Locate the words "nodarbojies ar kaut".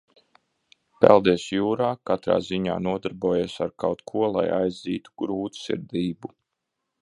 2.85-4.01